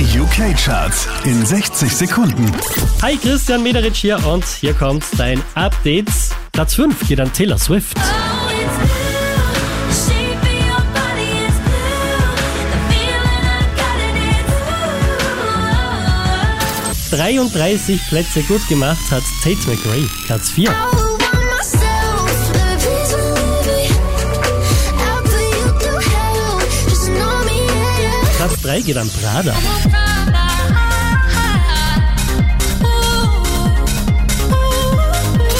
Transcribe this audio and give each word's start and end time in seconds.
Die 0.00 0.18
UK-Charts 0.18 1.06
in 1.24 1.44
60 1.44 1.94
Sekunden. 1.94 2.50
Hi, 3.02 3.18
Christian 3.18 3.62
Mederich 3.62 3.98
hier 3.98 4.18
und 4.26 4.46
hier 4.46 4.72
kommt 4.72 5.04
dein 5.18 5.42
Update. 5.54 6.08
Platz 6.52 6.74
5 6.74 7.06
geht 7.06 7.20
an 7.20 7.30
Taylor 7.34 7.58
Swift. 7.58 7.98
33 17.10 18.00
Plätze 18.08 18.42
gut 18.44 18.66
gemacht 18.68 19.10
hat 19.10 19.22
Tate 19.44 19.68
McRae, 19.68 20.08
Platz 20.24 20.48
4. 20.52 20.74
Platz 28.60 28.62
3 28.62 28.80
geht 28.82 28.96
an 28.98 29.10
Prada. 29.22 29.54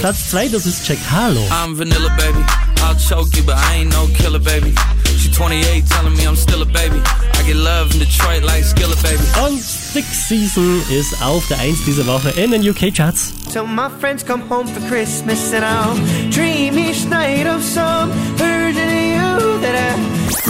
Platz 0.00 0.30
2, 0.30 0.48
das 0.48 0.66
ist 0.66 0.86
Jack 0.86 0.98
Harlow. 1.10 1.40
I'm 1.50 1.76
vanilla, 1.76 2.10
baby. 2.18 2.44
I'll 2.82 2.96
choke 2.96 3.34
you, 3.36 3.44
but 3.44 3.56
I 3.56 3.80
ain't 3.80 3.92
no 3.92 4.06
killer, 4.08 4.40
baby. 4.40 4.74
She 5.18 5.30
28, 5.30 5.86
telling 5.88 6.16
me 6.16 6.26
I'm 6.26 6.36
still 6.36 6.62
a 6.62 6.66
baby. 6.66 7.00
I 7.34 7.42
get 7.46 7.56
love 7.56 7.92
in 7.94 8.00
Detroit 8.00 8.42
like 8.42 8.64
Skilla, 8.64 8.96
baby. 9.02 9.22
Und 9.46 9.62
Six 9.62 10.28
Season 10.28 10.82
ist 10.90 11.14
auf 11.22 11.46
der 11.48 11.60
1 11.60 11.84
diese 11.86 12.06
Woche 12.06 12.30
in 12.30 12.50
den 12.50 12.68
UK 12.68 12.92
Charts. 12.94 13.32
Till 13.52 13.64
my 13.64 13.88
friends 14.00 14.24
come 14.24 14.42
home 14.50 14.66
for 14.66 14.80
Christmas 14.88 15.52
and 15.54 15.64
I'll 15.64 16.30
dream 16.30 16.76